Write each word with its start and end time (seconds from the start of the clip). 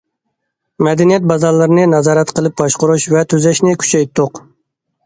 مەدەنىيەت 0.87 1.27
بازارلىرىنى 1.33 1.85
نازارەت 1.93 2.35
قىلىپ 2.41 2.57
باشقۇرۇش 2.65 3.07
ۋە 3.17 3.23
تۈزەشنى 3.35 3.77
كۈچەيتتۇق. 3.85 4.45